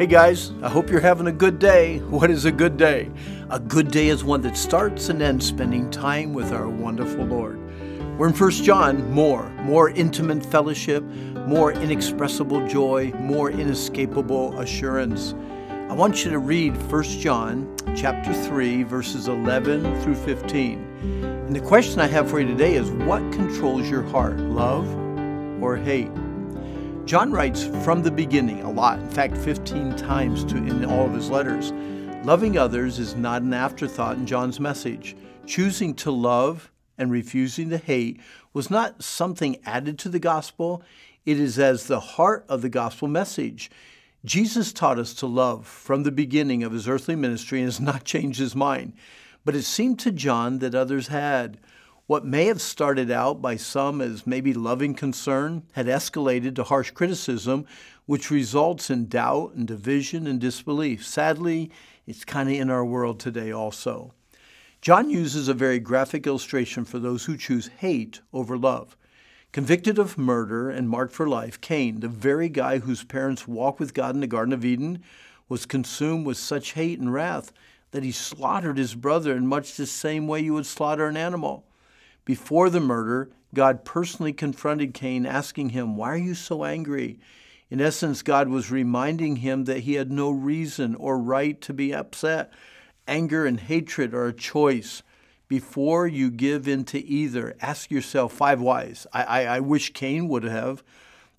[0.00, 1.98] Hey guys, I hope you're having a good day.
[2.08, 3.10] What is a good day?
[3.50, 7.58] A good day is one that starts and ends spending time with our wonderful Lord.
[8.16, 11.04] We're in 1 John, more, more intimate fellowship,
[11.46, 15.34] more inexpressible joy, more inescapable assurance.
[15.90, 20.78] I want you to read 1 John chapter 3 verses 11 through 15.
[21.22, 24.88] And the question I have for you today is what controls your heart, love
[25.62, 26.08] or hate?
[27.10, 31.12] John writes from the beginning a lot, in fact 15 times to in all of
[31.12, 31.72] his letters.
[32.24, 35.16] Loving others is not an afterthought in John's message.
[35.44, 38.20] Choosing to love and refusing to hate
[38.52, 40.84] was not something added to the gospel,
[41.26, 43.72] it is as the heart of the gospel message.
[44.24, 48.04] Jesus taught us to love from the beginning of his earthly ministry and has not
[48.04, 48.92] changed his mind.
[49.44, 51.58] But it seemed to John that others had.
[52.10, 56.90] What may have started out by some as maybe loving concern had escalated to harsh
[56.90, 57.66] criticism,
[58.04, 61.06] which results in doubt and division and disbelief.
[61.06, 61.70] Sadly,
[62.08, 64.12] it's kind of in our world today also.
[64.80, 68.96] John uses a very graphic illustration for those who choose hate over love.
[69.52, 73.94] Convicted of murder and marked for life, Cain, the very guy whose parents walked with
[73.94, 75.04] God in the Garden of Eden,
[75.48, 77.52] was consumed with such hate and wrath
[77.92, 81.64] that he slaughtered his brother in much the same way you would slaughter an animal.
[82.24, 87.18] Before the murder, God personally confronted Cain, asking him, Why are you so angry?
[87.70, 91.94] In essence, God was reminding him that he had no reason or right to be
[91.94, 92.52] upset.
[93.06, 95.02] Anger and hatred are a choice
[95.50, 99.06] before you give in to either, ask yourself five whys.
[99.12, 100.84] I, I, I wish Cain would have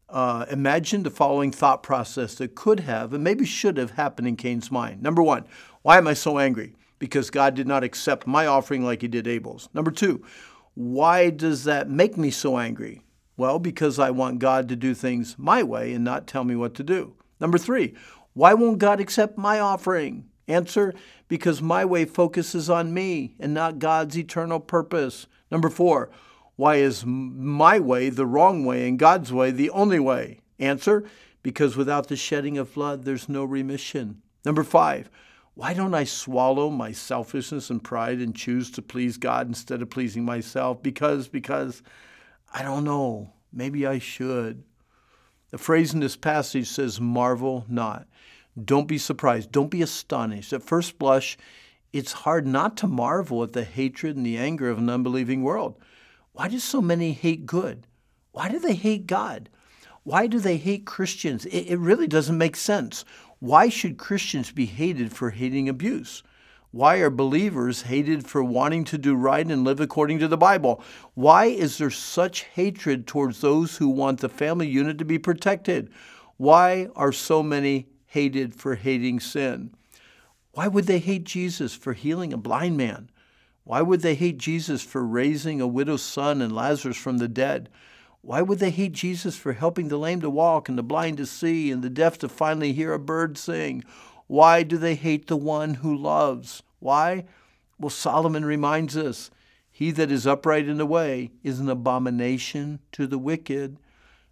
[0.09, 4.36] uh, imagined the following thought process that could have and maybe should have happened in
[4.36, 5.02] Cain's mind.
[5.02, 5.46] Number one,
[5.82, 6.76] why am I so angry?
[7.00, 9.70] Because God did not accept my offering like he did Abel's.
[9.74, 10.26] Number two,
[10.73, 13.02] why does that make me so angry?
[13.38, 16.75] Well, because I want God to do things my way and not tell me what
[16.75, 17.16] to do.
[17.39, 17.95] Number three,
[18.33, 20.25] why won't God accept my offering?
[20.47, 20.94] Answer
[21.28, 25.28] because my way focuses on me and not God's eternal purpose.
[25.50, 26.09] Number four,
[26.56, 30.40] why is my way the wrong way and God's way the only way?
[30.59, 31.03] Answer
[31.44, 34.22] because without the shedding of blood, there's no remission.
[34.46, 35.09] Number five,
[35.53, 39.89] why don't I swallow my selfishness and pride and choose to please God instead of
[39.89, 40.81] pleasing myself?
[40.81, 41.84] Because, because
[42.53, 43.34] I don't know.
[43.51, 44.63] Maybe I should.
[45.51, 48.07] The phrase in this passage says, marvel not.
[48.63, 49.51] Don't be surprised.
[49.51, 50.53] Don't be astonished.
[50.53, 51.38] At first blush,
[51.91, 55.78] it's hard not to marvel at the hatred and the anger of an unbelieving world.
[56.31, 57.85] Why do so many hate good?
[58.31, 59.50] Why do they hate God?
[60.03, 61.45] Why do they hate Christians?
[61.45, 63.03] It, it really doesn't make sense.
[63.41, 66.22] Why should Christians be hated for hating abuse?
[66.69, 70.84] Why are believers hated for wanting to do right and live according to the Bible?
[71.16, 75.90] Why is there such hatred towards those who want the family unit to be protected?
[76.38, 79.73] Why are so many hated for hating sin?
[80.52, 83.09] Why would they hate Jesus for healing a blind man?
[83.63, 87.69] Why would they hate Jesus for raising a widow's son and Lazarus from the dead?
[88.22, 91.26] Why would they hate Jesus for helping the lame to walk and the blind to
[91.26, 93.84] see and the deaf to finally hear a bird sing?
[94.28, 96.62] Why do they hate the one who loves?
[96.80, 97.26] Why?
[97.80, 99.32] Well, Solomon reminds us
[99.72, 103.78] he that is upright in the way is an abomination to the wicked.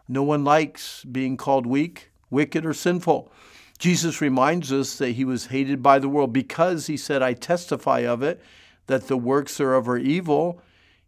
[0.08, 3.32] No one likes being called weak, wicked, or sinful.
[3.80, 8.02] Jesus reminds us that he was hated by the world because he said, I testify
[8.02, 8.42] of it,
[8.88, 10.62] that the works are of are evil,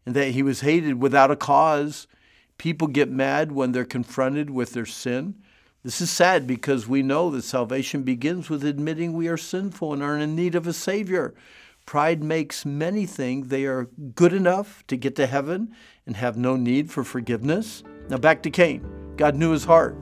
[0.05, 2.07] and that he was hated without a cause.
[2.61, 5.33] People get mad when they're confronted with their sin.
[5.81, 10.03] This is sad because we know that salvation begins with admitting we are sinful and
[10.03, 11.33] are in need of a Savior.
[11.87, 15.73] Pride makes many think they are good enough to get to heaven
[16.05, 17.81] and have no need for forgiveness.
[18.09, 19.15] Now, back to Cain.
[19.17, 19.97] God knew his heart.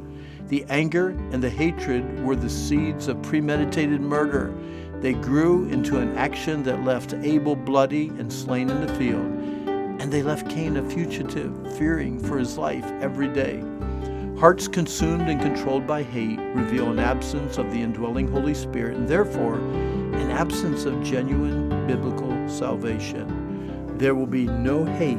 [0.50, 4.54] The anger and the hatred were the seeds of premeditated murder.
[5.00, 9.59] They grew into an action that left Abel bloody and slain in the field
[10.00, 13.64] and they left Cain a fugitive, fearing for his life every day.
[14.40, 19.08] Hearts consumed and controlled by hate reveal an absence of the indwelling Holy Spirit and
[19.08, 23.98] therefore an absence of genuine biblical salvation.
[23.98, 25.18] There will be no hate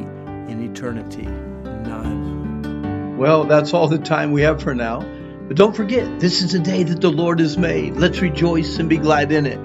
[0.48, 1.24] in eternity.
[1.24, 3.18] None.
[3.18, 5.00] Well, that's all the time we have for now.
[5.46, 7.96] But don't forget, this is a day that the Lord has made.
[7.96, 9.58] Let's rejoice and be glad in it.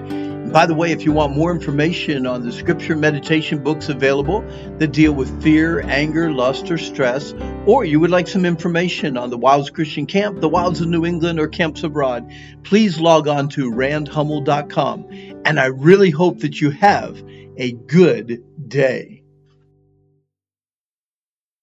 [0.52, 4.42] By the way, if you want more information on the scripture meditation books available
[4.78, 7.34] that deal with fear, anger, lust, or stress,
[7.66, 11.04] or you would like some information on the Wilds Christian Camp, the Wilds of New
[11.04, 12.32] England, or camps abroad,
[12.62, 15.08] please log on to randhummel.com.
[15.44, 17.22] And I really hope that you have
[17.56, 19.25] a good day.